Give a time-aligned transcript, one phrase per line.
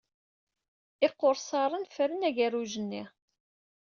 [1.07, 3.03] Iqursaṛen ffren agerruj-nni.